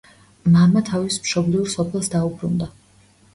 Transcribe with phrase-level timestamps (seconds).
[0.53, 2.71] მამა თავის მშობლიურ სოფელს დაუბრუნდა.